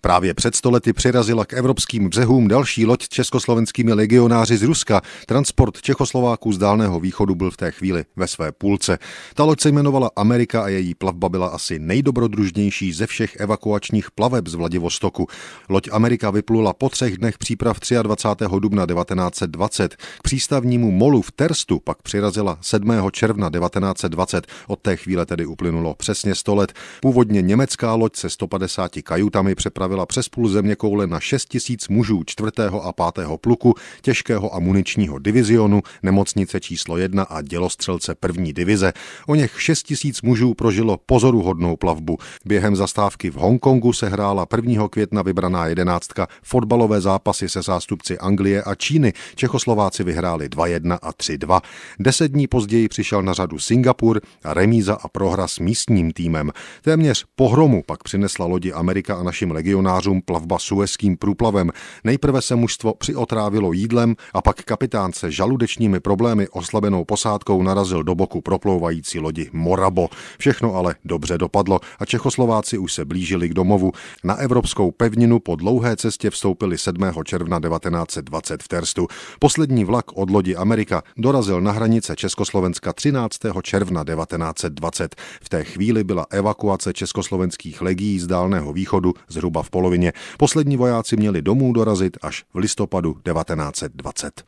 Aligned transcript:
Právě 0.00 0.34
před 0.34 0.56
stolety 0.56 0.92
přirazila 0.92 1.44
k 1.44 1.52
evropským 1.52 2.08
břehům 2.08 2.48
další 2.48 2.86
loď 2.86 3.08
československými 3.08 3.92
legionáři 3.92 4.56
z 4.56 4.62
Ruska. 4.62 5.02
Transport 5.26 5.82
Čechoslováků 5.82 6.52
z 6.52 6.58
Dálného 6.58 7.00
východu 7.00 7.34
byl 7.34 7.50
v 7.50 7.56
té 7.56 7.70
chvíli 7.70 8.04
ve 8.16 8.26
své 8.26 8.52
půlce. 8.52 8.98
Ta 9.34 9.44
loď 9.44 9.60
se 9.60 9.68
jmenovala 9.68 10.10
Amerika 10.16 10.62
a 10.62 10.68
její 10.68 10.94
plavba 10.94 11.28
byla 11.28 11.46
asi 11.48 11.78
nejdobrodružnější 11.78 12.92
ze 12.92 13.06
všech 13.06 13.36
evakuačních 13.36 14.10
plaveb 14.10 14.48
z 14.48 14.54
Vladivostoku. 14.54 15.26
Loď 15.68 15.88
Amerika 15.92 16.30
vyplula 16.30 16.72
po 16.72 16.88
třech 16.88 17.18
dnech 17.18 17.38
příprav 17.38 17.76
23. 18.02 18.44
dubna 18.58 18.86
1920. 18.86 19.96
K 19.96 20.22
přístavnímu 20.22 20.90
molu 20.90 21.22
v 21.22 21.32
Terstu 21.32 21.80
pak 21.80 22.02
přirazila 22.02 22.58
7. 22.60 23.10
června 23.12 23.50
1920. 23.50 24.46
Od 24.66 24.78
té 24.78 24.96
chvíle 24.96 25.26
tedy 25.26 25.46
uplynulo 25.46 25.94
přesně 25.94 26.34
100 26.34 26.54
let. 26.54 26.72
Původně 27.02 27.42
německá 27.42 27.94
loď 27.94 28.16
se 28.16 28.30
150 28.30 28.90
kajutami 29.02 29.54
přepravila 29.54 29.87
přepravila 29.88 30.06
přes 30.06 30.28
půl 30.28 30.48
země 30.48 30.76
koule 30.76 31.06
na 31.06 31.20
6 31.20 31.44
tisíc 31.44 31.88
mužů 31.88 32.22
4. 32.26 32.50
a 32.82 33.12
5. 33.12 33.28
pluku 33.40 33.74
těžkého 34.02 34.54
a 34.54 34.58
muničního 34.58 35.18
divizionu, 35.18 35.82
nemocnice 36.02 36.60
číslo 36.60 36.96
1 36.96 37.22
a 37.22 37.42
dělostřelce 37.42 38.14
první 38.14 38.52
divize. 38.52 38.92
O 39.26 39.34
něch 39.34 39.62
6 39.62 39.82
tisíc 39.82 40.22
mužů 40.22 40.54
prožilo 40.54 40.98
pozoruhodnou 41.06 41.76
plavbu. 41.76 42.18
Během 42.44 42.76
zastávky 42.76 43.30
v 43.30 43.34
Hongkongu 43.34 43.92
se 43.92 44.08
hrála 44.08 44.46
1. 44.56 44.88
května 44.88 45.22
vybraná 45.22 45.66
jedenáctka 45.66 46.28
fotbalové 46.42 47.00
zápasy 47.00 47.48
se 47.48 47.62
zástupci 47.62 48.18
Anglie 48.18 48.62
a 48.62 48.74
Číny. 48.74 49.12
Čechoslováci 49.34 50.04
vyhráli 50.04 50.48
2-1 50.48 50.98
a 51.02 51.12
3-2. 51.12 51.60
Deset 52.00 52.32
dní 52.32 52.46
později 52.46 52.88
přišel 52.88 53.22
na 53.22 53.32
řadu 53.32 53.58
Singapur 53.58 54.20
a 54.44 54.54
remíza 54.54 54.94
a 54.94 55.08
prohra 55.08 55.48
s 55.48 55.58
místním 55.58 56.12
týmem. 56.12 56.50
Téměř 56.82 57.24
pohromu 57.36 57.82
pak 57.86 58.02
přinesla 58.02 58.46
lodi 58.46 58.72
Amerika 58.72 59.16
a 59.16 59.22
našim 59.22 59.50
legionárům 59.50 59.77
legionářům 59.78 60.22
plavba 60.22 60.58
suezkým 60.58 61.16
průplavem. 61.16 61.70
Nejprve 62.04 62.42
se 62.42 62.56
mužstvo 62.56 62.94
přiotrávilo 62.94 63.72
jídlem 63.72 64.16
a 64.34 64.42
pak 64.42 64.62
kapitán 64.62 65.12
se 65.12 65.32
žaludečními 65.32 66.00
problémy 66.00 66.48
oslabenou 66.48 67.04
posádkou 67.04 67.62
narazil 67.62 68.02
do 68.02 68.14
boku 68.14 68.40
proplouvající 68.40 69.18
lodi 69.18 69.50
Morabo. 69.52 70.08
Všechno 70.38 70.74
ale 70.74 70.94
dobře 71.04 71.38
dopadlo 71.38 71.80
a 71.98 72.04
Čechoslováci 72.04 72.78
už 72.78 72.92
se 72.92 73.04
blížili 73.04 73.48
k 73.48 73.54
domovu. 73.54 73.92
Na 74.24 74.36
evropskou 74.36 74.90
pevninu 74.90 75.40
po 75.40 75.56
dlouhé 75.56 75.96
cestě 75.96 76.30
vstoupili 76.30 76.78
7. 76.78 77.12
června 77.24 77.60
1920 77.60 78.62
v 78.62 78.68
Terstu. 78.68 79.06
Poslední 79.38 79.84
vlak 79.84 80.04
od 80.14 80.30
lodi 80.30 80.56
Amerika 80.56 81.02
dorazil 81.16 81.60
na 81.60 81.72
hranice 81.72 82.16
Československa 82.16 82.92
13. 82.92 83.36
června 83.62 84.04
1920. 84.04 85.16
V 85.42 85.48
té 85.48 85.64
chvíli 85.64 86.04
byla 86.04 86.26
evakuace 86.30 86.92
československých 86.92 87.80
legií 87.80 88.20
z 88.20 88.26
Dálného 88.26 88.72
východu 88.72 89.14
zhruba 89.28 89.62
v 89.68 89.70
polovině. 89.70 90.12
Poslední 90.38 90.76
vojáci 90.76 91.16
měli 91.16 91.42
domů 91.42 91.72
dorazit 91.72 92.16
až 92.22 92.44
v 92.54 92.58
listopadu 92.58 93.12
1920. 93.14 94.42